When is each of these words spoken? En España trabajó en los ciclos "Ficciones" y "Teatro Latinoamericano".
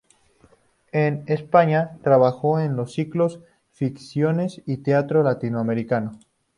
En 0.91 1.25
España 1.27 1.99
trabajó 2.01 2.59
en 2.59 2.75
los 2.75 2.91
ciclos 2.95 3.39
"Ficciones" 3.71 4.63
y 4.65 4.77
"Teatro 4.77 5.21
Latinoamericano". 5.21 6.17